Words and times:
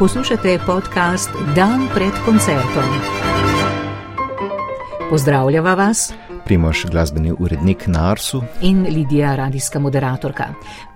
Poslušate 0.00 0.58
podcast 0.66 1.30
Dan 1.56 1.88
pred 1.94 2.12
koncertom. 2.24 2.84
Pozdravljava 5.10 5.74
vas. 5.74 6.12
Primoš, 6.44 6.86
glasbeni 6.90 7.32
urednik 7.38 7.86
na 7.86 8.10
Arsu 8.10 8.42
in 8.62 8.82
Lidija, 8.82 9.36
radijska 9.36 9.78
moderatorka. 9.78 10.44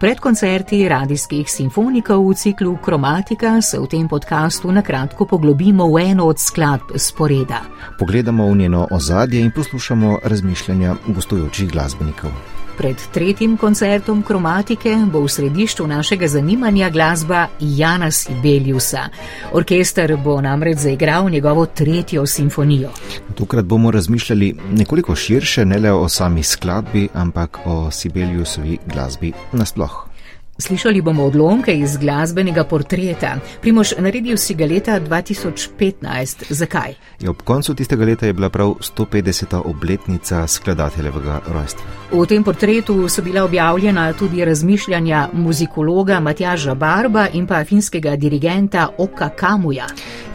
Pred 0.01 0.21
koncerti 0.21 0.89
radijskih 0.89 1.51
simfonikov 1.51 2.31
v 2.31 2.35
ciklu 2.35 2.77
Kromatika 2.77 3.61
se 3.61 3.79
v 3.79 3.87
tem 3.87 4.09
podkastu 4.09 4.73
na 4.73 4.83
kratko 4.83 5.27
poglobimo 5.27 5.93
v 5.93 6.01
eno 6.01 6.27
od 6.27 6.39
skladb 6.39 6.97
sporeda. 6.97 7.61
Pogledamo 7.99 8.47
v 8.47 8.57
njeno 8.57 8.89
ozadje 8.91 9.41
in 9.41 9.51
poslušamo 9.51 10.19
razmišljanja 10.25 10.95
gostujočih 11.07 11.73
glasbenikov. 11.73 12.31
Pred 12.79 12.97
tretjim 13.13 13.57
koncertom 13.57 14.23
kromatike 14.23 14.97
bo 15.13 15.21
v 15.21 15.29
središču 15.29 15.87
našega 15.87 16.29
zanimanja 16.29 16.91
glasba 16.91 17.47
Jana 17.61 18.11
Sibeliusa. 18.11 19.09
Orkester 19.53 20.17
bo 20.17 20.41
namreč 20.41 20.79
zaigral 20.79 21.31
njegovo 21.31 21.67
tretjo 21.67 22.27
simfonijo. 22.27 22.91
Tokrat 23.35 23.65
bomo 23.65 23.91
razmišljali 23.91 24.57
nekoliko 24.73 25.15
širše, 25.15 25.65
ne 25.65 25.79
le 25.79 25.93
o 25.93 26.09
sami 26.09 26.43
skladbi, 26.43 27.09
ampak 27.15 27.59
o 27.65 27.91
Sibeliusovi 27.91 28.79
glasbi 28.87 29.33
nasploh. 29.53 30.14
Slišali 30.59 31.01
bomo 31.03 31.25
odlomke 31.25 31.75
iz 31.75 31.97
glasbenega 31.97 32.65
portreta. 32.65 33.37
Primož, 33.63 33.97
naredil 33.99 34.37
si 34.39 34.55
ga 34.55 34.67
leta 34.71 35.01
2015. 35.01 36.45
Zakaj? 36.51 36.95
Ja, 37.21 37.31
ob 37.31 37.43
koncu 37.43 37.75
tistega 37.75 38.05
leta 38.05 38.27
je 38.27 38.33
bila 38.33 38.49
prav 38.49 38.75
150. 38.81 39.63
obletnica 39.65 40.47
skladateljevega 40.47 41.41
rojstva. 41.47 41.85
V 42.13 42.27
tem 42.27 42.45
portretu 42.45 43.09
so 43.09 43.23
bila 43.23 43.43
objavljena 43.45 44.13
tudi 44.13 44.45
razmišljanja 44.45 45.29
muzikologa 45.33 46.21
Matjaža 46.21 46.75
Barba 46.75 47.27
in 47.33 47.47
pa 47.47 47.65
finskega 47.65 48.17
dirigenta 48.17 48.89
Oka 48.99 49.29
Kamuja. 49.29 49.87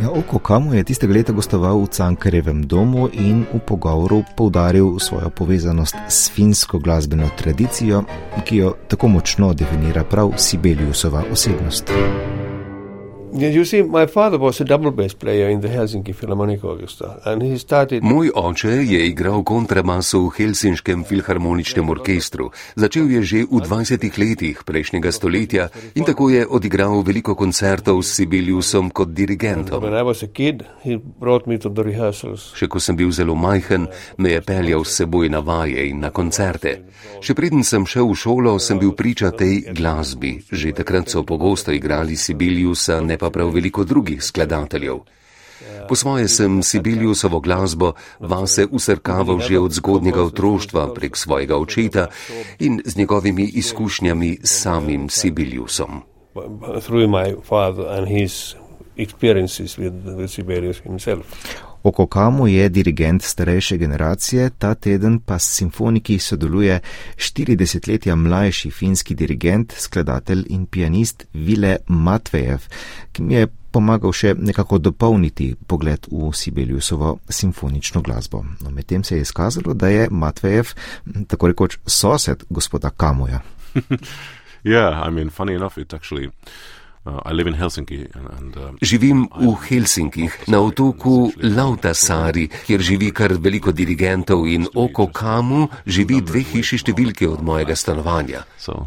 Ja, 0.02 0.11
Oko 0.11 0.39
Kamu 0.39 0.73
je 0.73 0.83
tistega 0.83 1.13
leta 1.13 1.31
gostoval 1.31 1.80
v 1.83 1.88
Cankarevem 1.88 2.67
domu 2.67 3.09
in 3.13 3.45
v 3.53 3.59
pogovoru 3.59 4.23
poudaril 4.36 4.99
svojo 4.99 5.30
povezanost 5.30 5.95
s 6.08 6.31
finsko 6.31 6.80
glasbeno 6.80 7.30
tradicijo, 7.38 8.03
ki 8.45 8.58
jo 8.58 8.75
tako 8.88 9.08
močno 9.08 9.53
definira 9.53 10.03
prav 10.09 10.31
Sibeliusova 10.38 11.23
osebnost. 11.31 11.91
Moj 18.02 18.31
oče 18.36 18.69
je 18.69 19.05
igral 19.05 19.44
kontrabaso 19.44 20.21
v 20.25 20.31
Helsinškem 20.38 21.03
filharmoničnem 21.05 21.89
orkestru. 21.89 22.49
Začel 22.75 23.05
je 23.11 23.21
že 23.21 23.39
v 23.45 23.61
20 23.61 24.17
letih 24.17 24.63
prejšnjega 24.66 25.11
stoletja 25.11 25.69
in 25.94 26.09
tako 26.09 26.30
je 26.33 26.47
odigral 26.47 27.05
veliko 27.05 27.36
koncertov 27.36 28.02
s 28.02 28.17
Sibeliusom 28.17 28.89
kot 28.89 29.13
dirigentom. 29.13 29.77
Še 32.58 32.67
ko 32.67 32.81
sem 32.81 32.97
bil 32.97 33.14
zelo 33.14 33.38
majhen, 33.38 33.86
me 34.17 34.33
je 34.33 34.41
peljal 34.41 34.81
s 34.81 35.05
seboj 35.05 35.30
na 35.30 35.45
vaje 35.45 35.86
in 35.86 36.02
na 36.02 36.09
koncerte. 36.09 36.89
Še 37.21 37.38
preden 37.38 37.61
sem 37.61 37.86
šel 37.86 38.09
v 38.09 38.17
šolo, 38.17 38.58
sem 38.58 38.80
bil 38.81 38.97
priča 38.97 39.30
tej 39.30 39.69
glasbi. 39.75 40.39
Že 40.49 40.81
takrat 40.81 41.14
so 41.14 41.21
pogosto 41.21 41.69
igrali 41.69 42.17
Sibeliusa, 42.17 42.99
ne 43.05 43.18
pa 43.19 43.29
prav 43.29 43.51
veliko 43.53 43.83
drugih 43.83 44.23
skladateljev. 44.23 45.03
Po 45.87 45.95
svoje 45.95 46.27
sem 46.27 46.63
Sibeliusovo 46.63 47.39
glasbo 47.39 47.93
vase 48.19 48.65
usrkaval 48.71 49.39
že 49.39 49.59
od 49.59 49.71
zgodnjega 49.71 50.23
otroštva 50.23 50.93
prek 50.93 51.17
svojega 51.17 51.57
očeta 51.57 52.07
in 52.59 52.81
z 52.85 52.95
njegovimi 52.95 53.43
izkušnjami 53.43 54.39
s 54.43 54.61
samim 54.61 55.09
Sibeliusom. 55.09 56.01
Okokamu 61.83 62.47
je 62.47 62.69
dirigent 62.69 63.23
starejše 63.23 63.77
generacije, 63.77 64.49
ta 64.49 64.73
teden 64.76 65.20
pa 65.20 65.39
s 65.39 65.55
simfoniki 65.55 66.20
sodeluje 66.20 66.80
40 67.15 67.89
letja 67.92 68.15
mlajši 68.15 68.71
finski 68.71 69.15
dirigent, 69.15 69.73
skladatelj 69.77 70.45
in 70.49 70.65
pianist 70.65 71.26
Vile 71.33 71.77
Matvejev, 71.87 72.59
ki 73.11 73.23
mi 73.23 73.33
je 73.33 73.48
pomagal 73.71 74.11
še 74.11 74.33
nekako 74.33 74.77
dopolniti 74.77 75.53
pogled 75.67 76.08
v 76.11 76.31
Sibeliusovo 76.33 77.17
simfonično 77.30 78.02
glasbo. 78.02 78.43
No, 78.61 78.71
medtem 78.71 79.03
se 79.03 79.15
je 79.15 79.21
izkazalo, 79.21 79.73
da 79.73 79.87
je 79.87 80.08
Matvejev 80.11 80.73
tako 81.27 81.48
rekoč 81.48 81.77
sosed 81.86 82.43
gospoda 82.49 82.89
Kamuja. 82.89 83.39
yeah, 84.64 85.08
I 85.08 85.11
mean, 85.11 85.30
funny 85.30 85.55
enough, 85.55 85.77
it 85.77 85.93
actually. 85.93 86.30
Uh, 87.05 87.55
Helsinki 87.58 88.08
and, 88.14 88.58
uh, 88.58 88.76
Živim 88.82 89.30
v 89.32 89.55
Helsinkih, 89.70 90.32
na 90.48 90.60
otoku 90.60 91.32
Lautasari, 91.42 92.49
kjer 92.67 92.82
živi 92.82 93.11
kar 93.11 93.33
veliko 93.39 93.71
dirigentov 93.71 94.48
in 94.48 94.67
oko 94.76 95.08
kamu 95.08 95.67
živi 95.88 96.20
dve 96.21 96.43
hiši 96.43 96.77
številke 96.83 97.27
od 97.27 97.42
mojega 97.42 97.76
stanovanja. 97.76 98.43
So 98.59 98.86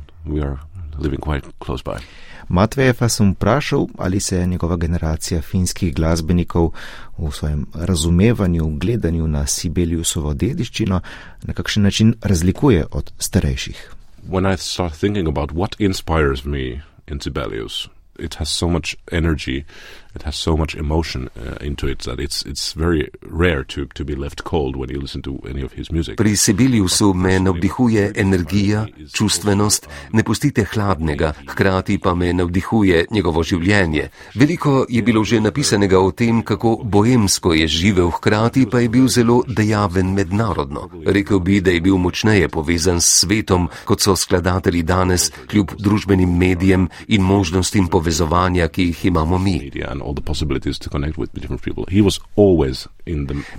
Matvejev 2.49 3.09
sem 3.09 3.33
vprašal, 3.33 3.87
ali 3.99 4.21
se 4.21 4.47
njegova 4.47 4.77
generacija 4.77 5.41
finskih 5.43 5.95
glasbenikov 5.95 6.73
v 7.19 7.31
svojem 7.33 7.67
razumevanju, 7.75 8.69
gledanju 8.77 9.27
na 9.27 9.47
Sibeliusovo 9.47 10.35
dediščino 10.35 11.01
na 11.43 11.55
kakšen 11.55 11.83
način 11.83 12.15
razlikuje 12.23 12.85
od 12.91 13.13
starejših. 13.19 13.91
When 14.29 14.47
I 14.55 14.57
start 14.57 14.95
thinking 15.01 15.29
about 15.29 15.53
what 15.53 15.75
inspires 15.79 16.45
me 16.45 16.83
in 17.07 17.21
Sibelius, 17.21 17.89
it 18.23 18.35
has 18.35 18.49
so 18.49 18.69
much 18.69 18.97
energy, 19.11 19.65
it 20.15 20.23
has 20.23 20.37
so 20.37 20.57
much 20.57 20.75
emotion 20.75 21.29
uh, 21.37 21.57
into 21.61 21.87
it 21.89 21.99
that 22.01 22.21
it's 22.21 22.45
it's 22.47 22.73
very 22.73 23.09
rare 23.23 23.65
to 23.65 23.87
to 23.95 24.05
be 24.05 24.15
left 24.15 24.45
cold 24.45 24.77
when 24.77 24.91
you 24.91 25.01
listen 25.01 25.23
to 25.23 25.41
any 25.49 25.63
of 25.63 25.73
his 25.73 25.91
music. 25.91 26.17
Pri 26.17 26.37
Sibeliusu 26.37 27.15
me 27.15 27.41
navdihuje 27.41 28.13
energija, 28.17 28.87
čustvenost, 29.13 29.89
ne 30.13 30.23
pustite 30.23 30.65
hladnega, 30.65 31.33
hkrati 31.49 31.99
pa 31.99 32.15
me 32.15 32.33
navdihuje 32.33 33.07
njegovo 33.11 33.43
življenje. 33.43 34.09
Veliko 34.35 34.87
je 34.89 35.03
bilo 35.03 35.25
že 35.25 35.41
napisanega 35.41 36.01
o 36.01 36.11
tem, 36.11 36.43
kako 36.43 36.77
boemsko 36.85 37.55
je 37.55 37.69
živel, 37.69 38.11
hkrati 38.11 38.67
pa 38.71 38.81
je 38.81 38.89
bil 38.89 39.09
zelo 39.09 39.43
dejaven 39.49 40.13
mednarodno. 40.13 40.89
Rekel 41.07 41.39
bi, 41.39 41.61
da 41.61 41.71
je 41.71 41.81
bil 41.81 41.97
močneje 41.97 42.49
povezan 42.49 43.01
s 43.01 43.25
svetom, 43.25 43.69
kot 43.85 44.01
so 44.01 44.17
skladatelji 44.17 44.83
danes, 44.83 45.31
kljub 45.49 45.73
družbenim 45.79 46.37
medijem 46.39 46.89
in 47.09 47.23
možnostim 47.23 47.89
povezovanja, 47.89 48.12
ki 48.69 48.83
jih 48.83 49.05
imamo 49.05 49.39
mi. 49.39 49.71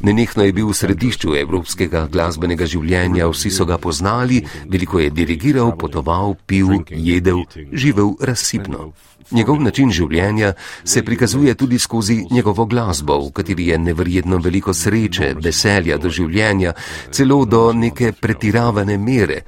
Nenehno 0.02 0.44
je 0.44 0.54
bil 0.54 0.68
v 0.68 0.74
središču 0.74 1.36
evropskega 1.36 2.08
glasbenega 2.12 2.66
življenja, 2.66 3.28
vsi 3.28 3.52
so 3.52 3.66
ga 3.66 3.78
poznali, 3.78 4.44
veliko 4.66 5.00
je 5.00 5.10
dirigiral, 5.10 5.76
potoval, 5.78 6.36
pil, 6.46 6.84
jedel, 6.90 7.44
živel 7.72 8.16
razsipno. 8.22 8.94
Njegov 9.32 9.62
način 9.62 9.92
življenja 9.92 10.54
se 10.84 11.04
prikazuje 11.04 11.56
tudi 11.56 11.80
skozi 11.80 12.26
njegovo 12.32 12.66
glasbo, 12.66 13.20
v 13.28 13.32
kateri 13.32 13.68
je 13.68 13.78
neverjetno 13.78 14.38
veliko 14.38 14.74
sreče, 14.74 15.34
veselja 15.42 15.98
do 15.98 16.10
življenja, 16.10 16.74
celo 17.12 17.46
do 17.46 17.72
neke 17.74 18.12
pretiravane 18.12 18.98
mere 18.98 19.42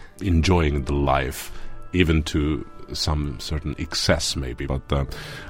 some 2.94 3.40
certain 3.40 3.76
excess, 3.78 4.36
maybe. 4.36 4.66
But 4.66 4.92
uh, 4.92 5.06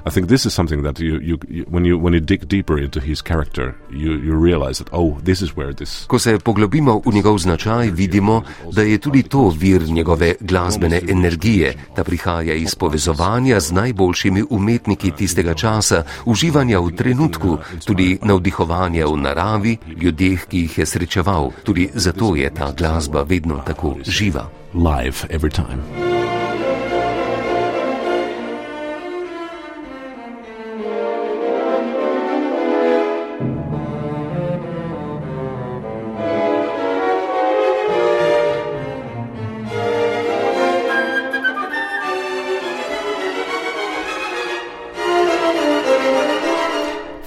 I 0.05 0.09
think 0.09 0.27
this 0.27 0.45
is 0.45 0.53
something 0.53 0.83
that 0.83 0.99
you, 0.99 1.19
you, 1.19 1.39
you, 1.47 1.63
when 1.69 1.85
you 1.85 1.97
when 1.97 2.13
you 2.13 2.19
dig 2.19 2.47
deeper 2.47 2.77
into 2.77 2.99
his 2.99 3.21
character, 3.21 3.75
you, 3.89 4.13
you 4.13 4.35
realize 4.35 4.77
that 4.79 4.89
oh, 4.91 5.19
this 5.23 5.41
is 5.41 5.55
where 5.55 5.73
this. 5.73 6.05
Ko 6.07 6.19
se 6.19 6.39
poglobimo 6.39 7.01
v 7.05 7.13
njegov 7.13 7.37
značaj, 7.37 7.91
vidimo, 7.91 8.43
da 8.71 8.81
je 8.81 8.97
tudi 8.97 9.23
to 9.23 9.49
vir 9.49 9.81
njegove 9.81 10.35
glasbene 10.39 11.01
energije, 11.09 11.73
da 11.95 12.03
prihaja 12.03 12.53
iz 12.53 12.75
povezovanja 12.75 13.59
z 13.59 13.71
najboljšimi 13.71 14.43
umetniki 14.49 15.11
tistega 15.11 15.53
časa, 15.53 16.03
uživanja 16.25 16.79
v 16.79 16.95
trenutku, 16.95 17.57
tudi 17.85 18.17
navdihovanja 18.21 19.07
v 19.07 19.17
naravi, 19.17 19.77
ljudeh, 20.01 20.45
ki 20.45 20.59
jih 20.59 20.77
je 20.77 20.85
srečeval. 20.85 21.51
Tudi 21.63 21.89
zato 21.93 22.35
je 22.35 22.53
ta 22.53 22.71
glasba 22.77 23.23
vedno 23.23 23.61
tako 23.65 23.95
živa. 24.03 24.49
Live 24.73 25.25
every 25.29 25.49
time. 25.49 26.34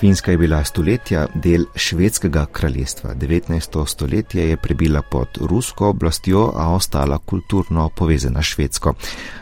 Finska 0.01 0.31
je 0.31 0.39
bila 0.39 0.65
stoletja 0.65 1.27
del 1.35 1.65
švedskega 1.75 2.47
kraljestva. 2.47 3.15
19. 3.15 3.87
stoletje 3.87 4.49
je 4.49 4.57
prebila 4.57 5.03
pod 5.03 5.29
rusko 5.41 5.89
oblastjo, 5.89 6.53
a 6.57 6.69
ostala 6.75 7.19
kulturno 7.19 7.89
povezana 7.97 8.43
švedsko. 8.43 8.95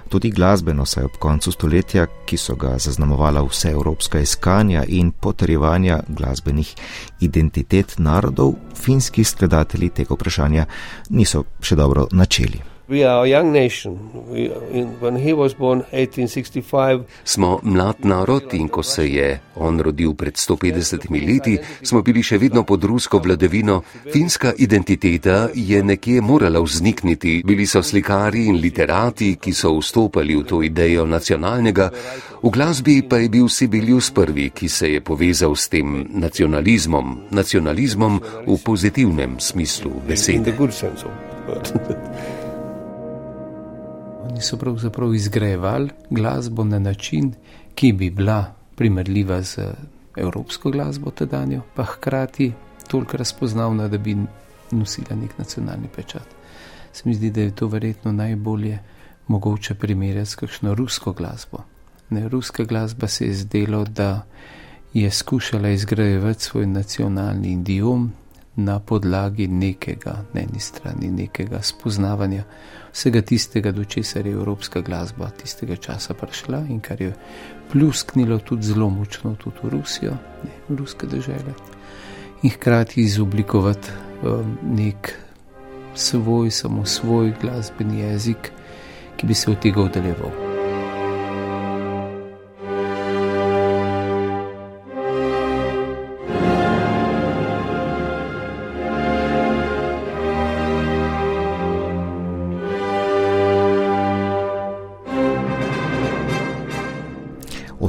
Tudi 0.09 0.31
glasbeno 0.31 0.87
se 0.87 1.01
je 1.01 1.05
ob 1.05 1.11
koncu 1.19 1.53
stoletja, 1.53 2.07
ki 2.27 2.37
so 2.37 2.55
ga 2.55 2.79
zaznamovala 2.79 3.43
vse 3.43 3.71
evropska 3.71 4.21
iskanja 4.21 4.85
in 4.89 5.11
potrjevanja 5.11 6.01
glasbenih 6.09 6.75
identitet 7.21 7.95
narodov, 7.99 8.55
finski 8.75 9.25
skladatelji 9.25 9.89
tega 9.89 10.15
vprašanja 10.15 10.67
niso 11.11 11.45
še 11.61 11.77
dobro 11.77 12.09
načeli. 12.13 12.76
Smo 17.25 17.61
mlad 17.63 17.97
narod 18.07 18.55
in 18.55 18.69
ko 18.69 18.83
se 18.83 19.09
je 19.11 19.41
on 19.57 19.81
rodil 19.81 20.15
pred 20.15 20.35
150 20.35 21.11
leti, 21.27 21.59
smo 21.83 22.03
bili 22.03 22.23
še 22.23 22.39
vedno 22.39 22.63
pod 22.63 22.85
rusko 22.85 23.19
vladavino. 23.19 23.83
Finska 24.13 24.53
identiteta 24.59 25.49
je 25.55 25.83
nekje 25.83 26.21
morala 26.21 26.61
vznikniti. 26.61 27.43
Bili 27.47 27.67
so 27.67 27.83
slikari 27.83 28.47
in 28.47 28.61
literati, 28.63 29.35
ki 29.41 29.53
so 29.53 29.75
vstopali 29.81 30.37
v 30.37 30.45
to 30.47 30.63
idejo 30.63 31.07
nacionalnega. 31.07 31.91
V 32.43 32.55
glasbi 32.55 33.03
pa 33.03 33.19
je 33.19 33.29
bil 33.29 33.49
Sibelius 33.49 34.13
prvi, 34.15 34.51
ki 34.55 34.69
se 34.69 34.93
je 34.93 35.01
povezal 35.01 35.57
s 35.57 35.69
tem 35.69 36.07
nacionalizmom, 36.07 37.35
nacionalizmom 37.35 38.23
v 38.47 38.59
pozitivnem 38.63 39.41
smislu 39.41 39.91
besede. 40.07 40.55
Oni 44.31 44.41
so 44.43 44.57
pravzaprav 44.57 45.15
izgrajevali 45.15 45.91
glasbo 46.11 46.65
na 46.65 46.79
način, 46.79 47.33
ki 47.75 47.93
bi 47.93 48.11
bila 48.11 48.55
primerljiva 48.77 49.43
z 49.43 49.59
evropsko 50.17 50.71
glasbo 50.71 51.11
tedanjo, 51.11 51.63
pa 51.75 51.85
hkrati 51.85 52.53
toliko 52.89 53.17
razpoznavna, 53.17 53.89
da 53.89 53.99
bi 53.99 54.17
nosila 54.71 55.17
nek 55.17 55.39
nacionalni 55.39 55.89
pečat. 55.97 56.27
Se 56.93 57.03
mi 57.05 57.15
zdi, 57.15 57.31
da 57.31 57.41
je 57.41 57.55
to 57.55 57.67
verjetno 57.67 58.13
najbolje 58.13 58.79
mogoče 59.27 59.75
primerjati 59.75 60.31
s 60.31 60.35
kakšno 60.35 60.75
rusko 60.75 61.13
glasbo. 61.13 61.59
Ne, 62.11 62.29
ruska 62.29 62.65
glasba 62.65 63.09
se 63.09 63.27
je 63.27 63.35
zdelo, 63.35 63.85
da 63.85 64.23
je 64.95 65.11
skušala 65.11 65.69
izgrajevati 65.69 66.43
svoj 66.43 66.67
nacionalni 66.67 67.53
idiom, 67.53 68.13
na 68.57 68.79
podlagi 68.79 69.49
nekega, 69.49 70.25
na 70.33 70.41
eni 70.41 70.61
strani 70.61 71.11
nekega 71.11 71.63
spoznavanja 71.63 72.45
vsega 72.93 73.21
tistega, 73.23 73.73
do 73.73 73.85
česar 73.85 74.27
je 74.27 74.33
evropska 74.33 74.81
glasba 74.81 75.31
tistega 75.31 75.77
časa 75.77 76.15
prišla 76.15 76.65
in 76.69 76.81
kar 76.81 77.03
je 77.03 77.13
plusknilo 77.73 78.39
tudi 78.39 78.67
zelo 78.67 78.89
močno 78.91 79.35
tudi 79.35 79.57
v 79.63 79.69
Rusijo, 79.69 80.17
ne, 80.45 80.57
v 80.69 80.77
ruske 80.77 81.07
države. 81.07 81.55
In 82.43 82.51
hkrati 82.51 83.01
izoblikovati 83.01 83.89
um, 84.23 84.59
nek 84.63 85.13
svoj, 85.95 86.51
samo 86.51 86.87
svoj 86.87 87.35
glasbeni 87.41 88.01
jezik, 88.01 88.53
ki 89.17 89.27
bi 89.27 89.35
se 89.35 89.51
od 89.51 89.61
tega 89.61 89.81
oddaljeval. 89.81 90.46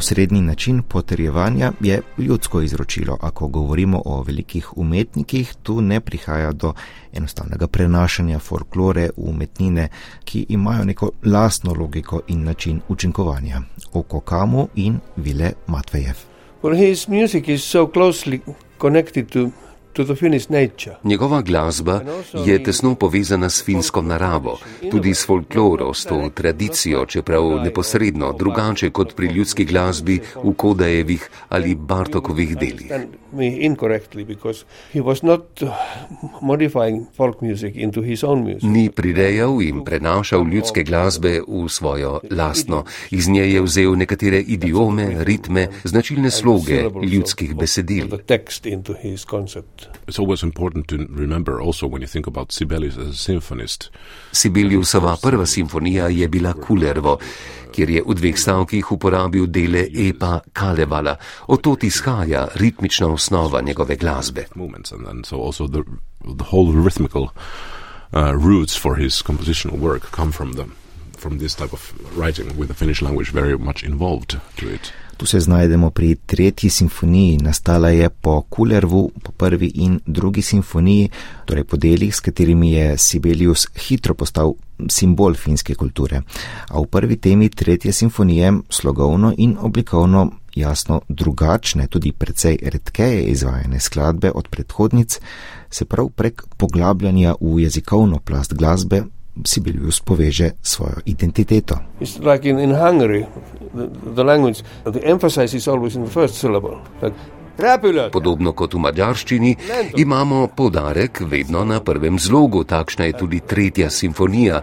Osrednji 0.08 0.42
način 0.42 0.82
potrjevanja 0.82 1.72
je 1.80 2.02
ljudsko 2.18 2.62
izročilo. 2.62 3.18
Ako 3.22 3.48
govorimo 3.48 4.02
o 4.06 4.24
velikih 4.24 4.78
umetnikih, 4.78 5.54
tu 5.64 5.82
ne 5.82 6.00
prihaja 6.00 6.52
do 6.52 6.74
enostavnega 7.14 7.68
prenašanja 7.68 8.40
folklore 8.40 9.10
v 9.18 9.30
umetnine, 9.30 9.90
ki 10.24 10.46
imajo 10.50 10.86
neko 10.86 11.12
lastno 11.26 11.74
logiko 11.74 12.22
in 12.28 12.44
način 12.44 12.82
učinkovanja. 12.88 13.62
Oko 13.94 14.20
Kamu 14.20 14.68
in 14.76 15.00
Vile 15.16 15.52
Matvejev. 15.68 16.16
Well, 16.64 16.76
Njegova 21.04 21.42
glasba 21.42 22.02
je 22.46 22.64
tesno 22.64 22.96
povezana 22.96 23.50
s 23.50 23.64
finsko 23.64 24.02
naravo, 24.02 24.60
tudi 24.92 25.14
s 25.14 25.26
folkloro, 25.26 25.94
s 25.94 26.06
to 26.06 26.30
tradicijo, 26.34 27.06
čeprav 27.06 27.44
neposredno 27.64 28.34
drugače 28.34 28.90
kot 28.90 29.16
pri 29.16 29.28
ljudski 29.28 29.66
glasbi 29.66 30.20
v 30.44 30.54
Kodajevih 30.54 31.30
ali 31.50 31.76
Bartokovih 31.76 32.58
delih. 32.58 32.92
Ni 38.62 38.90
prirejal 38.90 39.62
in 39.62 39.84
prenašal 39.86 40.48
ljudske 40.48 40.84
glasbe 40.84 41.42
v 41.48 41.70
svojo 41.70 42.20
lastno. 42.32 42.84
Iz 43.12 43.28
nje 43.28 43.52
je 43.52 43.62
vzel 43.62 43.96
nekatere 43.98 44.40
idiome, 44.40 45.24
ritme, 45.24 45.68
značilne 45.84 46.32
sloge 46.32 46.84
ljudskih 47.04 47.56
besedil. 47.56 48.08
It's 50.08 50.20
always 50.20 50.44
important 50.44 50.88
to 50.88 50.98
remember 51.10 51.62
also 51.62 51.88
when 51.88 52.02
you 52.02 52.08
think 52.08 52.28
about 52.28 52.52
Sibelius 52.52 52.98
as 52.98 53.08
a 53.08 53.14
symphonist. 53.14 53.90
Sibeliusova 54.32 55.18
prva 55.22 55.46
simfonija 55.46 56.08
je 56.08 56.28
bila 56.28 56.54
Kulervo, 56.54 57.18
kjer 57.76 57.90
je 57.90 58.04
v 58.08 58.16
dveh 58.16 58.40
stavkih 58.40 58.92
uporabil 58.92 59.46
dele 59.46 59.88
epa 60.08 60.40
Kalevala. 60.54 61.18
Od 61.48 61.62
tod 61.62 61.84
izhaja 61.84 62.48
ritmična 62.56 63.08
osnova 63.08 63.62
njegove 63.62 63.96
glasbe. 63.96 64.46
Uh, 68.14 68.32
roots 68.32 68.78
for 68.78 68.96
his 68.96 69.22
compositional 69.22 69.78
work 69.78 70.12
come 70.16 70.32
from 70.32 70.54
them, 70.54 70.72
from 71.18 71.40
this 71.40 71.56
type 71.56 71.74
of 71.74 71.94
writing 72.16 72.58
with 72.58 72.68
the 72.68 72.74
Finnish 72.74 73.02
language 73.02 73.32
very 73.34 73.58
much 73.58 73.84
involved 73.84 74.38
to 74.56 74.70
it. 74.70 74.94
Tu 75.18 75.26
se 75.26 75.40
znajdemo 75.40 75.90
pri 75.90 76.16
tretji 76.16 76.70
simfoniji, 76.70 77.38
nastala 77.38 77.90
je 77.90 78.10
po 78.10 78.42
Kullervu, 78.42 79.12
po 79.24 79.32
prvi 79.32 79.72
in 79.76 80.00
drugi 80.06 80.42
simfoniji, 80.42 81.10
torej 81.46 81.64
po 81.64 81.78
delih, 81.78 82.16
s 82.16 82.20
katerimi 82.20 82.72
je 82.72 82.98
Sibelius 82.98 83.68
hitro 83.76 84.14
postal 84.14 84.54
simbol 84.90 85.34
finske 85.34 85.76
kulture. 85.76 86.22
A 86.70 86.80
v 86.80 86.86
prvi 86.86 87.18
temi 87.18 87.50
tretje 87.50 87.92
simfonije, 87.92 88.54
slogovno 88.70 89.34
in 89.38 89.58
oblikovno 89.60 90.32
jasno 90.56 91.02
drugačne, 91.10 91.88
tudi 91.88 92.12
precej 92.12 92.58
redkeje 92.62 93.24
izvajane 93.24 93.80
skladbe 93.80 94.32
od 94.36 94.48
predhodnic, 94.48 95.20
se 95.70 95.86
prav 95.86 96.10
prek 96.10 96.44
poglabljanja 96.58 97.36
v 97.42 97.60
jezikovno 97.60 98.20
plast 98.20 98.54
glasbe 98.54 99.04
Sibelius 99.46 100.02
poveže 100.02 100.52
svojo 100.62 101.02
identiteto. 101.06 101.78
Like 102.20 102.50
in, 102.50 102.60
in 102.60 102.72
Hungary, 102.76 103.26
the, 103.76 103.90
the 104.16 104.24
language, 104.24 104.64
the 104.84 105.04
emphasis 105.04 105.54
is 105.54 105.68
always 105.68 105.96
in 105.96 106.06
the 106.06 106.12
first 106.12 106.36
syllable. 106.36 106.82
Like, 107.02 107.16
Podobno 108.14 108.52
kot 108.54 108.74
v 108.74 108.80
mađarščini 108.86 109.56
imamo 109.98 110.48
podarek 110.48 111.22
vedno 111.26 111.64
na 111.66 111.80
prvem 111.82 112.20
zlogu, 112.20 112.62
takšna 112.64 113.10
je 113.10 113.14
tudi 113.18 113.40
tretja 113.40 113.90
simfonija. 113.90 114.62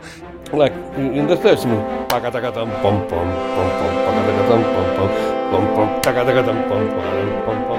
Like 0.52 0.74
in 0.98 1.26
the 1.26 1.36
third 1.36 1.58
song, 1.58 1.74
paka 2.08 2.30
taka 2.30 2.52
tam 2.54 2.70
pom 2.82 3.02
pom 3.10 3.26
pom 3.56 3.68
pom, 3.80 3.94
paka 4.06 4.22
taka 4.22 4.42
tam 4.46 4.62
pom 4.62 4.86
pom 4.94 5.10
pom 5.50 5.64
pom, 5.74 5.88
taka 6.02 6.22
taka 6.24 6.42
tam 6.46 6.58
pom 6.70 6.82
pom 6.86 7.02
pom 7.02 7.34
pom 7.46 7.58
pom. 7.66 7.73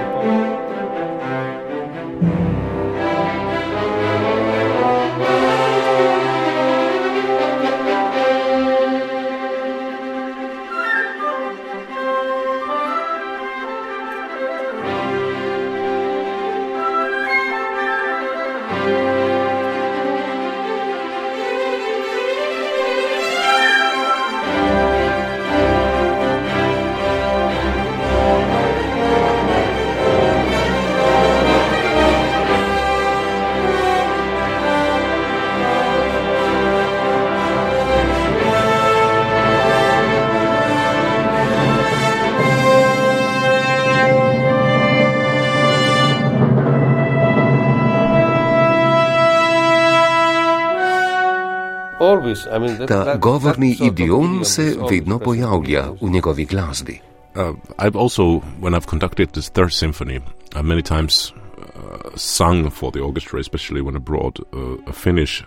Ta 52.88 53.16
govorni 53.16 53.76
idiom 53.80 54.44
se 54.44 54.76
vedno 54.90 55.18
pojavlja 55.18 55.84
v 56.00 56.10
njegovi 56.10 56.44
glasbi. 56.44 57.00
uh, 57.36 57.52
I've 57.78 57.96
also, 57.96 58.40
when 58.60 58.74
I've 58.74 58.86
conducted 58.86 59.32
this 59.32 59.48
third 59.48 59.72
symphony, 59.72 60.20
I've 60.54 60.64
many 60.64 60.82
times 60.82 61.32
uh, 61.58 62.16
sung 62.16 62.70
for 62.70 62.90
the 62.90 63.00
orchestra, 63.00 63.40
especially 63.40 63.80
when 63.82 63.96
I 63.96 63.98
brought 63.98 64.40
uh, 64.52 64.76
a 64.86 64.92
Finnish 64.92 65.44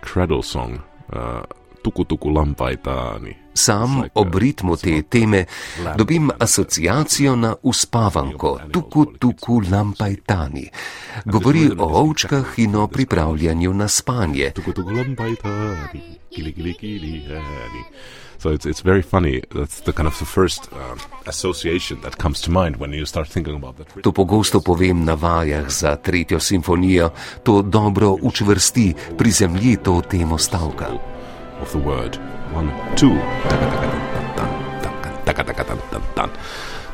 cradle 0.00 0.42
song, 0.42 0.82
uh, 1.12 1.42
Tuku 1.82 2.04
Tuku 2.04 2.30
Lampaitani. 2.30 3.36
Sam 3.54 4.02
ob 4.14 4.34
ritmu 4.34 4.76
te 4.76 5.02
teme 5.02 5.44
dobim 5.96 6.30
asociacijo 6.38 7.36
na 7.36 7.54
uspavanko 7.62 8.58
Tuku 8.72 9.06
Tuku 9.18 9.62
Lampaitani. 9.70 10.70
Govori 11.24 11.70
o 11.78 11.86
ovčkah 12.02 12.58
in 12.58 12.76
o 12.76 12.86
pripravljanju 12.86 13.74
na 13.74 13.88
spanje. 13.88 14.52
So 18.38 18.50
it's, 18.50 18.66
it's 18.66 18.82
very 18.82 19.02
funny. 19.02 19.40
That's 19.54 19.80
the 19.80 19.92
kind 19.92 20.06
of 20.06 20.18
the 20.18 20.26
first 20.26 20.68
uh, 20.72 20.96
association 21.26 22.00
that 22.02 22.18
comes 22.18 22.40
to 22.42 22.50
mind 22.50 22.76
when 22.76 22.92
you 22.92 23.06
start 23.06 23.28
thinking 23.28 23.54
about 23.54 23.76
that. 23.78 24.02
To 24.02 24.12
pogosto 24.12 24.60
povem 24.60 25.04
na 25.04 25.14
vajah 25.14 25.70
za 25.70 25.96
tretjo 25.96 26.40
simfonijo, 26.40 27.10
to 27.42 27.62
dobro 27.62 28.18
učvrsti, 28.22 28.94
prizemlji 29.18 29.76
to 29.76 30.02
temo 30.10 30.38
stavka. 30.38 30.92
Of 31.62 31.70
the 31.72 31.78
word 31.78 32.33
one, 32.54 32.70
two. 32.96 33.14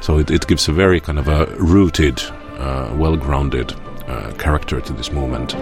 So 0.01 0.19
it, 0.19 0.31
it 0.31 0.47
gives 0.47 0.69
a 0.69 0.73
very 0.73 1.01
kind 1.01 1.19
of 1.19 1.29
a 1.29 1.47
rooted, 1.57 2.23
uh, 2.59 2.93
well 2.97 3.17
grounded 3.17 3.75
uh, 4.09 4.33
character 4.39 4.81
to 4.81 4.93
this 4.93 5.13
movement. 5.13 5.55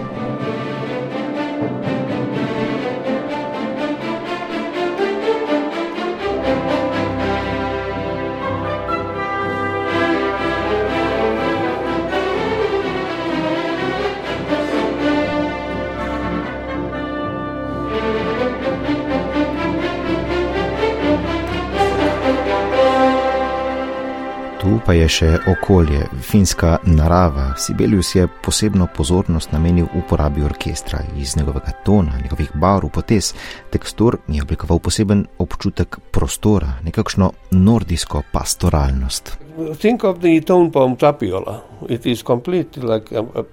Še 25.09 25.29
okolje, 25.49 26.05
finska 26.21 26.77
narava. 26.85 27.53
Sibelius 27.57 28.13
je 28.15 28.27
posebno 28.45 28.87
pozornost 28.95 29.51
namenil 29.51 29.87
uporabi 29.97 30.43
orkestra, 30.45 31.01
iz 31.17 31.35
njegovega 31.37 31.71
tona, 31.85 32.19
njegovih 32.21 32.51
barv, 32.53 32.89
potez, 32.93 33.33
tekstur 33.73 34.19
je 34.27 34.43
oblikoval 34.43 34.79
poseben 34.79 35.25
občutek 35.37 35.97
prostora, 36.11 36.77
nekakšno 36.85 37.31
nordijsko 37.51 38.23
pastoralnost. 38.31 39.37
Think 39.81 40.03
of 40.03 40.19
the 40.19 40.41
tone 40.45 40.71
poem 40.71 40.95
Tapiola. 40.95 41.61
It 41.89 42.05
is 42.05 42.23
completely 42.23 42.83
like 42.83 43.15
a, 43.15 43.25
a 43.35 43.43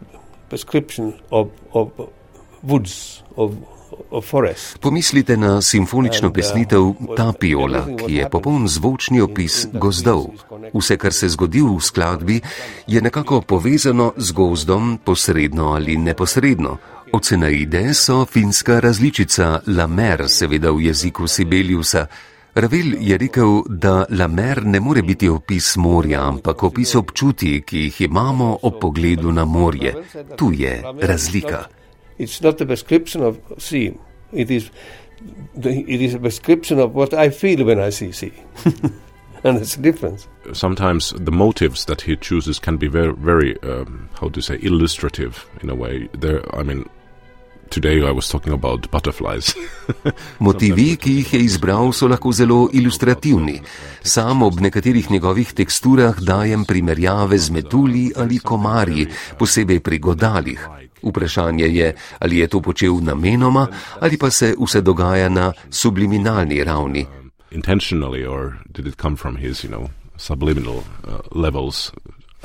description 0.50 1.12
of, 1.30 1.48
of 1.72 1.88
woods, 2.62 3.22
of 3.36 3.52
Pomislite 4.80 5.36
na 5.36 5.62
simfonično 5.62 6.32
pesnitev 6.32 6.92
Tapiola, 7.16 7.86
ki 8.06 8.14
je 8.14 8.28
popoln 8.30 8.68
zvočni 8.68 9.20
opis 9.20 9.66
gozdov. 9.72 10.26
Vse, 10.74 10.96
kar 10.96 11.12
se 11.12 11.28
zgodi 11.28 11.62
v 11.62 11.80
skladbi, 11.80 12.40
je 12.86 13.02
nekako 13.02 13.40
povezano 13.40 14.12
z 14.16 14.32
gozdom, 14.32 14.98
posredno 15.04 15.72
ali 15.72 15.96
neposredno. 15.96 16.76
Ocenaide 17.12 17.94
so 17.94 18.24
finska 18.24 18.80
različica 18.80 19.60
Lamer, 19.66 20.28
seveda 20.28 20.70
v 20.70 20.80
jeziku 20.80 21.26
Sibeliusa. 21.26 22.06
Ravel 22.54 22.94
je 23.00 23.18
rekel, 23.18 23.62
da 23.68 24.06
Lamer 24.10 24.64
ne 24.64 24.80
more 24.80 25.02
biti 25.02 25.28
opis 25.28 25.76
morja, 25.76 26.24
ampak 26.28 26.62
opis 26.62 26.94
občutij, 26.94 27.60
ki 27.62 27.78
jih 27.78 28.00
imamo 28.00 28.58
ob 28.62 28.80
pogledu 28.80 29.32
na 29.32 29.44
morje. 29.44 29.94
Tu 30.36 30.52
je 30.52 30.82
razlika. 31.00 31.75
It's 32.18 32.40
not 32.40 32.60
a 32.60 32.64
description 32.64 33.22
of 33.22 33.40
sea. 33.58 33.96
It 34.32 34.50
is, 34.50 34.70
the, 35.54 35.70
it 35.70 36.00
is 36.00 36.14
a 36.14 36.18
description 36.18 36.78
of 36.78 36.94
what 36.94 37.14
I 37.14 37.30
feel 37.30 37.64
when 37.64 37.78
I 37.80 37.90
see 37.90 38.12
sea. 38.12 38.32
and 39.44 39.58
it's 39.58 39.76
a 39.76 39.80
difference. 39.80 40.28
Sometimes 40.52 41.10
the 41.10 41.32
motives 41.32 41.84
that 41.86 42.02
he 42.02 42.16
chooses 42.16 42.58
can 42.58 42.76
be 42.76 42.88
very, 42.88 43.12
very, 43.12 43.60
um, 43.62 44.08
how 44.20 44.28
to 44.30 44.40
say, 44.40 44.58
illustrative 44.62 45.48
in 45.62 45.70
a 45.70 45.74
way. 45.74 46.08
There, 46.12 46.42
I 46.54 46.62
mean, 46.62 46.88
Motivi, 50.46 50.96
ki 50.96 51.12
jih 51.18 51.34
je 51.34 51.40
izbral, 51.40 51.92
so 51.92 52.08
lahko 52.08 52.32
zelo 52.32 52.68
ilustrativni. 52.72 53.60
Sam 54.02 54.42
ob 54.42 54.60
nekaterih 54.60 55.10
njegovih 55.10 55.52
teksturah 55.52 56.20
dajem 56.20 56.64
primerjave 56.64 57.38
z 57.38 57.50
metulji 57.50 58.10
ali 58.16 58.38
komarji, 58.38 59.06
posebej 59.38 59.80
pri 59.80 59.98
godalih. 59.98 60.68
Vprašanje 61.02 61.66
je, 61.66 61.94
ali 62.18 62.38
je 62.38 62.48
to 62.48 62.60
počel 62.60 62.98
namenoma 63.02 63.66
ali 64.00 64.18
pa 64.18 64.30
se 64.30 64.54
vse 64.58 64.80
dogaja 64.80 65.28
na 65.28 65.52
subliminalni 65.70 66.64
ravni. 66.64 67.06
Intentionally, 67.50 68.26
or 68.26 68.58
did 68.72 68.86
it 68.86 68.96
come 68.96 69.16
from 69.16 69.36
his, 69.36 69.64
you 69.64 69.70
know, 69.70 69.90
subliminal 70.16 70.82
uh, 71.04 71.20
levels 71.32 71.92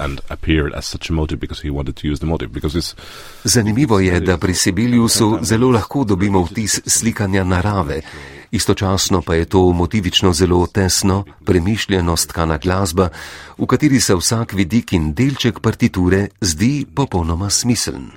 and 0.02 0.20
appeared 0.30 0.74
as 0.76 0.86
such 0.86 1.10
a 1.10 1.14
motive 1.14 1.40
because 1.40 1.62
he 1.62 1.70
wanted 1.70 1.96
to 1.96 2.08
use 2.08 2.20
the 2.20 2.26
motive? 2.26 2.52
Because 2.54 2.78
it's. 2.78 2.96
Zanimivo 3.44 4.00
je, 4.00 4.20
da 4.20 4.38
pri 4.38 4.54
Sibeliusu 4.54 5.40
zelo 5.42 5.72
lahko 5.72 6.04
dobimo 6.04 6.44
vtis 6.44 6.82
slikanja 6.86 7.44
narave. 7.44 8.02
Istočasno 8.52 9.22
pa 9.22 9.36
je 9.36 9.46
to 9.46 9.72
motivično 9.72 10.34
zelo 10.34 10.68
tesno, 10.68 11.24
premišljeno 11.46 12.18
stkana 12.18 12.58
glasba, 12.58 13.10
v 13.58 13.66
kateri 13.66 14.00
se 14.00 14.16
vsak 14.16 14.54
vidik 14.54 14.94
in 14.94 15.14
delček 15.14 15.60
partiture 15.60 16.28
zdi 16.42 16.86
popolnoma 16.96 17.50
smiseln. 17.50 18.12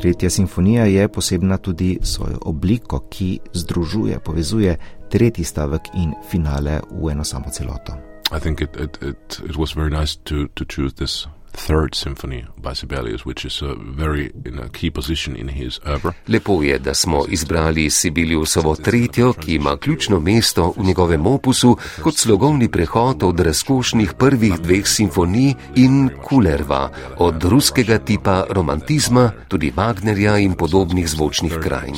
Tretja 0.00 0.30
simfonija 0.30 0.84
je 0.84 1.08
posebna 1.08 1.56
tudi 1.56 1.98
svojo 2.02 2.38
obliko, 2.42 2.98
ki 2.98 3.38
združuje, 3.52 4.18
povezuje 4.20 4.76
tretji 5.10 5.44
stavek 5.44 5.82
in 5.94 6.14
finale 6.30 6.80
v 6.90 7.10
eno 7.12 7.24
samo 7.24 7.50
celoto. 7.52 7.92
I 8.36 8.40
think 8.40 8.60
it, 8.60 8.76
it, 8.80 8.98
it, 9.02 9.40
it 9.50 9.56
was 9.56 9.76
very 9.76 9.90
nice 10.00 10.16
to, 10.24 10.46
to 10.54 10.64
choose 10.64 10.94
this 10.94 11.26
third 11.66 11.94
symphony 11.94 12.44
by 12.56 12.72
Sibelius, 12.74 13.24
which 13.26 13.44
is 13.44 13.62
a 13.62 13.74
very 13.74 14.30
in 14.44 14.58
a 14.58 14.68
key 14.68 14.90
position 14.90 15.36
in 15.36 15.48
his 15.48 15.80
oeuvre. 15.86 16.12
Lepo 16.28 16.62
je, 16.62 16.78
da 16.78 16.94
smo 16.94 17.24
izbrali 17.28 17.90
Sibeliusovo 17.90 18.76
tretjo, 18.76 19.32
ki 19.32 19.54
ima 19.54 19.76
ključno 19.76 20.20
mesto 20.20 20.74
v 20.76 20.84
njegovem 20.84 21.26
opusu 21.26 21.76
kot 22.02 22.16
slogovni 22.16 22.68
prehod 22.68 23.22
od 23.22 23.40
razkošnih 23.40 24.12
prvih 24.18 24.60
dveh 24.60 24.86
simfonij 24.86 25.54
in 25.76 26.10
Kulerva, 26.24 26.90
od 27.18 27.44
ruskega 27.44 27.98
tipa 27.98 28.44
romantizma, 28.50 29.30
tudi 29.48 29.72
Wagnerja 29.76 30.38
in 30.44 30.54
podobnih 30.54 31.08
zvočnih 31.08 31.58
krajin. 31.62 31.94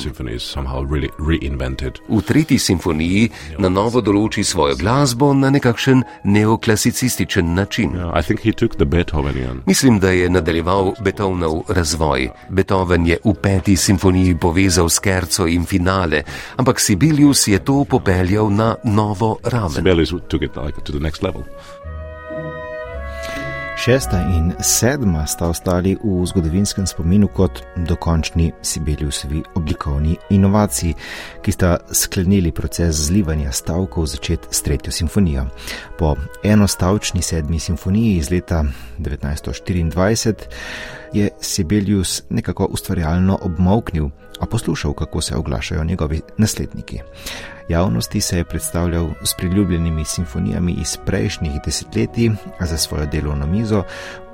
V 2.09 2.21
tretji 2.21 2.59
simfoniji 2.59 3.29
na 3.57 3.69
novo 3.69 4.01
določi 4.01 4.43
svojo 4.43 4.75
glasbo 4.75 5.33
na 5.33 5.49
nekakšen 5.49 6.03
neoklasicističen 6.23 7.53
način. 7.53 7.91
Yeah, 7.93 9.52
Mislim, 9.65 9.99
da 9.99 10.09
je 10.09 10.29
nadaljeval 10.29 10.93
Beethovenov 10.99 11.61
razvoj. 11.67 12.29
Beethoven 12.49 13.07
je 13.07 13.17
v 13.23 13.33
peti 13.41 13.75
simfoniji 13.75 14.37
povezal 14.37 14.89
skerco 14.89 15.47
in 15.47 15.65
finale, 15.65 16.23
ampak 16.55 16.79
Sibelius 16.79 17.47
je 17.47 17.59
to 17.59 17.85
popeljal 17.85 18.49
na 18.49 18.75
novo 18.83 19.37
raven. 19.43 19.83
Šesta 23.83 24.17
in 24.21 24.53
sedma 24.59 25.25
sta 25.27 25.47
ostali 25.47 25.97
v 26.03 26.25
zgodovinskem 26.25 26.87
spominu 26.87 27.27
kot 27.27 27.59
dokončni 27.75 28.51
Sibeliusovi 28.61 29.43
oblikovni 29.55 30.15
inovaciji, 30.29 30.93
ki 31.41 31.51
sta 31.51 31.77
sklenili 31.91 32.51
proces 32.51 32.95
zlivanja 32.95 33.51
stavkov 33.51 34.05
začet 34.05 34.47
s 34.51 34.61
tretjo 34.63 34.91
simfonijo. 34.91 35.45
Po 35.99 36.15
enostavčni 36.43 37.21
sedmi 37.21 37.59
simfoniji 37.59 38.15
iz 38.17 38.31
leta 38.31 38.63
1924 38.99 40.33
je 41.13 41.29
Sibelius 41.41 42.23
nekako 42.29 42.65
ustvarjalno 42.65 43.39
obmoknil, 43.41 44.09
a 44.39 44.45
poslušal, 44.45 44.93
kako 44.93 45.21
se 45.21 45.35
oglašajo 45.35 45.83
njegovi 45.83 46.21
nasledniki. 46.37 46.99
Javnosti 47.69 48.21
se 48.21 48.37
je 48.37 48.43
predstavljal 48.43 49.09
s 49.23 49.33
priljubljenimi 49.37 50.05
simfonijami 50.05 50.75
iz 50.81 50.97
prejšnjih 51.05 51.51
desetletij, 51.65 52.31
a 52.59 52.65
za 52.65 52.77
svojo 52.77 53.05
delovno 53.05 53.47
mizo 53.47 53.83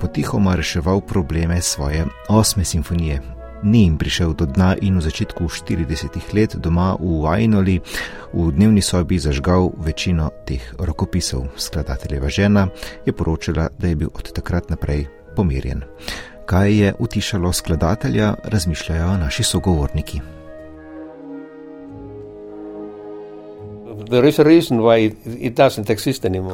potihoma 0.00 0.54
reševal 0.54 1.00
probleme 1.00 1.60
svoje 1.60 2.04
osme 2.28 2.64
simfonije. 2.64 3.20
Ni 3.62 3.82
jim 3.82 3.98
prišel 3.98 4.32
do 4.32 4.46
dna 4.46 4.76
in 4.80 4.96
v 4.96 5.00
začetku 5.00 5.44
40 5.44 6.34
let 6.34 6.56
doma 6.56 6.96
v 7.00 7.28
Ainoli 7.28 7.80
v 8.32 8.52
dnevni 8.52 8.82
sobi 8.82 9.18
zažgal 9.18 9.70
večino 9.76 10.30
teh 10.46 10.74
rokopisov. 10.78 11.44
Skladateljeva 11.56 12.28
žena 12.28 12.68
je 13.06 13.12
poročala, 13.12 13.68
da 13.78 13.88
je 13.88 13.96
bil 13.96 14.08
od 14.14 14.32
takrat 14.32 14.70
naprej 14.70 15.06
pomirjen. 15.36 15.82
Kaj 16.50 16.78
je 16.78 16.94
utišalo 16.98 17.52
skladatelja, 17.52 18.34
razmišljajo 18.44 19.16
naši 19.16 19.42
sogovorniki. 19.42 20.20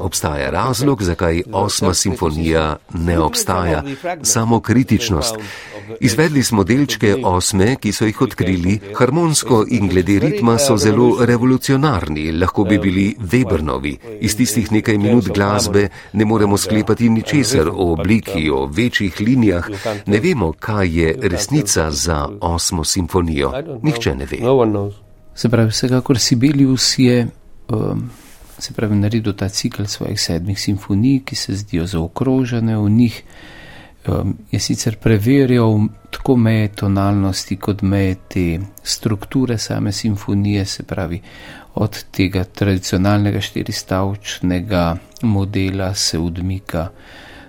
Obstaja 0.01 0.51
razlog, 0.51 1.03
zakaj 1.03 1.43
osma 1.53 1.95
simfonija 1.95 2.77
ne 2.95 3.19
obstaja, 3.19 3.83
samo 4.23 4.61
kritičnost. 4.61 5.37
Izvedli 6.01 6.43
smo 6.43 6.65
delčke 6.65 7.15
osme, 7.25 7.77
ki 7.81 7.93
so 7.93 8.05
jih 8.05 8.21
odkrili, 8.21 8.79
harmonsko 8.95 9.65
in 9.71 9.89
glede 9.89 10.19
ritma 10.19 10.59
so 10.59 10.77
zelo 10.77 11.25
revolucionarni, 11.25 12.33
lahko 12.33 12.65
bi 12.65 12.79
bili 12.79 13.07
Webernovi. 13.21 13.97
Iz 14.21 14.37
tistih 14.37 14.73
nekaj 14.73 14.99
minut 14.99 15.29
glasbe 15.35 15.89
ne 16.13 16.25
moremo 16.25 16.57
sklepati 16.57 17.09
ničesar 17.09 17.69
o 17.69 17.93
obliki, 17.93 18.51
o 18.51 18.67
večjih 18.67 19.21
linijah, 19.21 19.69
ne 20.07 20.21
vemo, 20.21 20.53
kaj 20.53 21.01
je 21.01 21.19
resnica 21.23 21.91
za 21.91 22.29
osmo 22.41 22.85
simfonijo. 22.85 23.53
Nihče 23.83 24.15
ne 24.15 24.27
ve. 24.31 24.39
Se 25.35 25.49
pravi, 25.49 25.71
vsekakor 25.71 26.19
Sibelius 26.19 26.95
je 26.99 27.27
um, 27.69 28.11
se 28.59 28.73
pravi, 28.73 28.97
naredil 28.97 29.33
ta 29.33 29.49
cikl 29.49 29.85
svojih 29.85 30.21
sedmih 30.21 30.61
simfonij, 30.61 31.21
ki 31.25 31.37
se 31.37 31.57
zdijo 31.57 31.87
zaokrožene 31.87 32.77
v 32.77 32.91
njih. 32.91 33.23
Um, 34.09 34.37
je 34.51 34.61
sicer 34.61 34.97
preverjal 34.97 35.89
tako 36.11 36.37
meje 36.37 36.69
tonalnosti, 36.69 37.57
kot 37.57 37.83
meje 37.83 38.15
te 38.29 38.61
strukture 38.83 39.59
same 39.59 39.93
simfonije, 39.93 40.65
se 40.65 40.83
pravi, 40.83 41.21
od 41.75 42.05
tega 42.11 42.45
tradicionalnega 42.45 43.41
štiristavčnega 43.41 44.97
modela 45.23 45.95
se 45.95 46.19
odmika, 46.19 46.89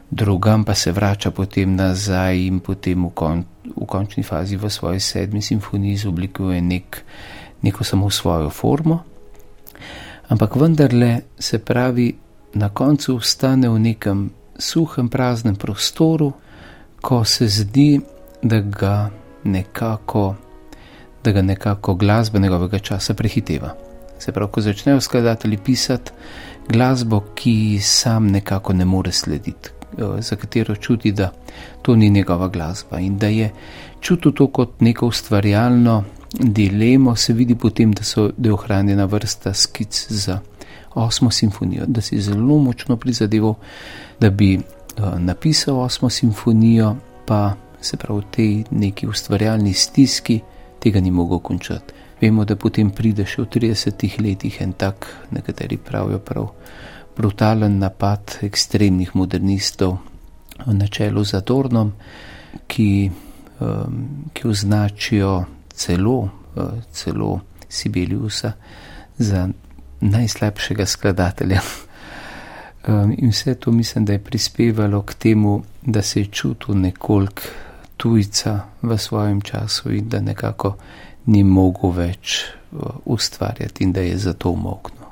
drugam 0.10 0.64
pa 0.64 0.74
se 0.74 0.92
vrača 0.92 1.32
potem 1.32 1.76
nazaj 1.76 2.40
in 2.48 2.60
potem 2.60 3.06
v, 3.06 3.12
kon, 3.14 3.44
v 3.76 3.86
končni 3.86 4.24
fazi 4.24 4.58
v 4.58 4.70
svoji 4.70 5.00
sedmi 5.00 5.42
simfoniji 5.42 5.94
izoblikuje 5.94 6.62
nek, 6.62 7.04
neko 7.62 7.84
samo 7.84 8.10
svojo 8.10 8.50
formo 8.50 9.04
ampak 10.28 10.56
vendarle 10.56 11.22
se 11.40 11.60
pravi, 11.60 12.16
na 12.54 12.70
koncu 12.70 13.16
ostane 13.16 13.70
v 13.70 13.80
nekem 13.80 14.30
suhem, 14.58 15.10
praznem 15.10 15.56
prostoru, 15.56 16.34
ko 17.02 17.24
se 17.24 17.48
zdi, 17.48 18.00
da 18.42 18.60
ga 18.60 19.10
nekako, 19.44 20.36
da 21.24 21.32
ga 21.32 21.42
nekako 21.42 21.96
glasba 21.96 22.40
njegovega 22.40 22.80
časa 22.80 23.14
prehiteva. 23.14 23.76
Se 24.20 24.32
pravi, 24.32 24.52
ko 24.52 24.62
začnejo 24.62 25.02
skladatelji 25.02 25.58
pisati 25.58 26.12
glasbo, 26.70 27.24
ki 27.36 27.80
sam 27.80 28.28
nekako 28.28 28.74
ne 28.74 28.86
more 28.86 29.12
slediti, 29.12 29.70
eh, 29.98 30.22
za 30.22 30.36
katero 30.36 30.76
čuti, 30.76 31.12
da 31.12 31.32
to 31.82 31.96
ni 31.96 32.10
njegova 32.10 32.48
glasba 32.48 33.00
in 33.00 33.18
da 33.18 33.28
je 33.28 33.52
čutil 34.02 34.32
to 34.32 34.48
kot 34.48 34.82
neko 34.82 35.08
ustvarjalno 35.08 36.04
dilemo 36.40 37.16
se 37.16 37.34
vidi 37.34 37.56
potem, 37.56 37.94
da, 37.94 38.04
so, 38.04 38.30
da 38.38 38.50
je 38.50 38.54
ohranjena 38.54 39.06
vrsta 39.06 39.54
skic 39.54 40.08
za 40.10 40.40
osmo 40.94 41.32
simfonijo, 41.32 41.86
da 41.88 42.02
si 42.02 42.22
zelo 42.22 42.58
močno 42.58 42.98
prizadeval, 42.98 43.54
da 44.20 44.30
bi 44.30 44.58
uh, 44.58 45.20
napisal 45.20 45.80
osmo 45.80 46.10
simfonijo, 46.10 46.96
pa 47.26 47.54
se 47.82 47.98
pravi 47.98 48.22
v 48.22 48.32
tej 48.32 48.64
neki 48.72 49.08
ustvarjalni 49.08 49.74
stiski 49.74 50.40
tega 50.80 51.00
ni 51.00 51.12
mogel 51.12 51.40
končati. 51.40 51.94
Vemo, 52.22 52.46
da 52.46 52.56
potem 52.56 52.90
pride 52.90 53.26
še 53.26 53.44
v 53.44 53.46
30 53.46 54.22
letih 54.22 54.62
en 54.62 54.74
tak, 54.74 55.06
nekateri 55.32 55.78
pravijo 55.78 56.20
prav, 56.20 56.48
brutalen 57.18 57.78
napad 57.78 58.40
ekstremnih 58.42 59.16
modernistov 59.16 59.98
na 60.66 60.88
čelu 60.88 61.24
z 61.26 61.38
Adornom, 61.38 61.92
ki, 62.68 63.12
um, 63.60 64.02
ki 64.34 64.48
označijo 64.48 65.57
celo, 65.78 66.30
eh, 66.56 66.62
celo 66.92 67.40
Sibeliusa 67.70 68.52
za 69.18 69.48
najslabšega 70.02 70.86
skladatelja. 70.86 71.62
In 73.18 73.30
vse 73.30 73.56
to 73.56 73.72
mislim, 73.72 74.06
da 74.06 74.14
je 74.14 74.24
prispevalo 74.24 75.02
k 75.02 75.14
temu, 75.14 75.64
da 75.82 76.02
se 76.02 76.20
je 76.20 76.26
čutil 76.26 76.76
nekoliko 76.76 77.42
tujca 77.98 78.60
v 78.82 78.98
svojem 78.98 79.42
času 79.42 79.92
in 79.92 80.10
da 80.10 80.22
nekako 80.22 80.76
ni 81.26 81.44
mogel 81.44 81.92
več 81.92 82.44
eh, 82.44 82.78
ustvarjati 83.06 83.84
in 83.84 83.94
da 83.94 84.02
je 84.02 84.18
zato 84.18 84.50
umoknil. 84.50 85.08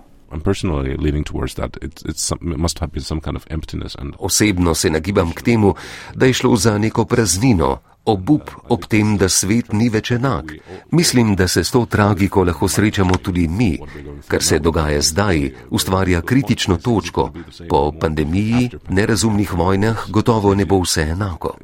Osebno 4.19 4.75
se 4.75 4.89
nagibam 4.89 5.31
k 5.31 5.41
temu, 5.41 5.75
da 6.15 6.25
je 6.25 6.33
šlo 6.33 6.55
za 6.55 6.77
neko 6.77 7.05
praznino, 7.05 7.77
obup 8.05 8.51
ob 8.69 8.85
tem, 8.85 9.17
da 9.17 9.29
svet 9.29 9.73
ni 9.73 9.89
več 9.89 10.11
enak. 10.11 10.53
Mislim, 10.91 11.35
da 11.35 11.47
se 11.47 11.63
s 11.63 11.71
to 11.71 11.85
tragiko 11.85 12.43
lahko 12.43 12.67
srečamo 12.67 13.17
tudi 13.17 13.47
mi. 13.47 13.79
Kar 14.27 14.43
se 14.43 14.59
dogaja 14.59 15.01
zdaj, 15.01 15.51
ustvarja 15.69 16.21
kritično 16.21 16.77
točko. 16.77 17.31
Po 17.69 17.91
pandemiji, 17.99 18.69
nerazumnih 18.89 19.53
vojnah, 19.53 20.05
gotovo 20.09 20.55
ne 20.55 20.65
bo 20.65 20.81
vse 20.83 21.09
enako. 21.15 21.55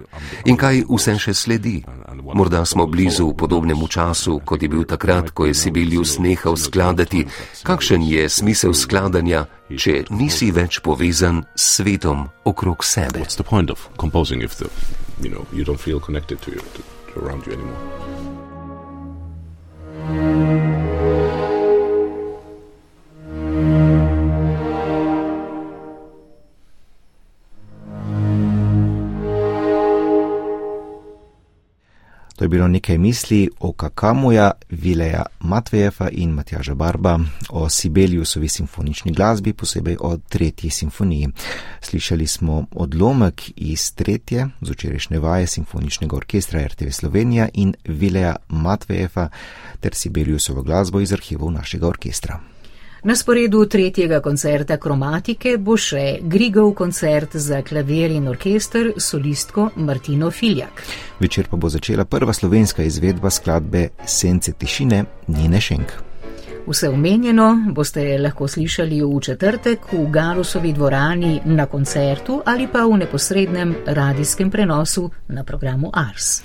In 0.46 0.58
kaj 0.58 0.84
vse 0.90 1.18
še 1.20 1.34
sledi? 1.34 1.82
Morda 2.34 2.66
smo 2.66 2.86
blizu 2.88 3.34
podobnemu 3.38 3.88
času, 3.88 4.40
kot 4.46 4.62
je 4.64 4.70
bil 4.70 4.84
takrat, 4.84 5.32
ko 5.32 5.46
je 5.46 5.54
Sibelius 5.54 6.18
nehal 6.20 6.58
skladati. 6.58 7.26
Kakšen 7.64 8.04
je 8.08 8.30
smisel 8.30 8.74
skladanja, 8.74 9.46
če 9.78 10.06
nisi 10.10 10.52
več 10.52 10.80
povezan 10.84 11.44
s 11.56 11.76
svetom 11.78 12.28
okrog 12.46 12.86
sebe? 12.86 13.26
You 15.22 15.30
know 15.30 15.46
you 15.52 15.64
don't 15.64 15.80
feel 15.80 16.00
connected 16.00 16.42
to, 16.42 16.52
to, 16.52 16.84
to 17.14 17.20
around 17.20 17.46
you 17.46 17.54
anymore. 17.54 17.78
Bilo 32.52 32.68
nekaj 32.68 32.98
misli 32.98 33.50
o 33.60 33.72
Kakamuja, 33.72 34.52
Vileja 34.70 35.24
Matvejefa 35.40 36.10
in 36.12 36.32
Matjaža 36.32 36.74
Barba, 36.76 37.20
o 37.50 37.70
Sibeliusovi 37.70 38.48
simfonični 38.48 39.12
glasbi, 39.12 39.54
posebej 39.54 39.98
o 40.00 40.18
tretji 40.18 40.70
simfoniji. 40.70 41.30
Slišali 41.82 42.28
smo 42.28 42.66
odlomek 42.72 43.42
iz 43.56 43.94
tretje 43.96 44.48
z 44.62 44.72
včerajšnje 44.72 45.20
vaje 45.20 45.48
simfoničnega 45.48 46.16
orkestra 46.16 46.68
RTV 46.68 46.90
Slovenija 46.92 47.50
in 47.54 47.74
Vileja 47.86 48.36
Matvejefa 48.50 49.30
ter 49.80 49.94
Sibeliusovo 49.94 50.62
glasbo 50.62 51.00
iz 51.00 51.14
arhivov 51.14 51.52
našega 51.52 51.88
orkestra. 51.88 52.51
Na 53.04 53.16
sporedu 53.16 53.66
tretjega 53.66 54.20
koncerta 54.22 54.76
kromatike 54.78 55.56
bo 55.58 55.74
še 55.74 56.20
Grigov 56.22 56.76
koncert 56.78 57.34
za 57.34 57.64
klavir 57.66 58.14
in 58.14 58.28
orkester 58.30 58.92
solistko 59.02 59.72
Martino 59.76 60.30
Filjak. 60.30 60.84
Večer 61.20 61.50
pa 61.50 61.58
bo 61.58 61.70
začela 61.70 62.06
prva 62.06 62.34
slovenska 62.34 62.86
izvedba 62.86 63.34
skladbe 63.34 63.88
Sence 64.06 64.54
tišine 64.54 65.04
Nine 65.28 65.62
Šenk. 65.62 66.11
Vse 66.68 66.90
omenjeno 66.90 67.58
boste 67.70 68.18
lahko 68.18 68.48
slišali 68.48 69.02
v 69.02 69.20
četrtek 69.20 69.80
v 69.92 70.06
Galusovi 70.12 70.74
dvorani 70.74 71.42
na 71.46 71.66
koncertu 71.66 72.42
ali 72.46 72.68
pa 72.68 72.86
v 72.86 72.98
neposrednem 72.98 73.76
radijskem 73.86 74.52
prenosu 74.52 75.10
na 75.28 75.44
programu 75.44 75.90
Ars. 75.94 76.42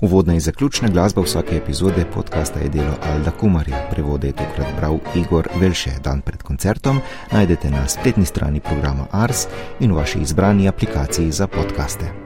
Uvodna 0.00 0.34
in 0.34 0.40
zaključna 0.40 0.88
glasba 0.88 1.22
vsake 1.22 1.56
epizode 1.56 2.04
podcasta 2.14 2.60
je 2.60 2.68
delo 2.68 2.94
Alda 3.02 3.30
Kumarja. 3.30 3.76
Prevode 3.90 4.26
je 4.26 4.32
tokrat 4.32 4.74
bral 4.76 4.98
Igor 5.14 5.48
Velše. 5.60 5.90
Dan 6.04 6.20
pred 6.20 6.42
koncertom 6.42 7.00
najdete 7.32 7.70
na 7.70 7.88
spletni 7.88 8.26
strani 8.26 8.60
programa 8.60 9.06
Ars 9.10 9.46
in 9.80 9.92
v 9.92 9.96
vaši 9.96 10.18
izbrani 10.18 10.68
aplikaciji 10.68 11.32
za 11.32 11.46
podkaste. 11.46 12.19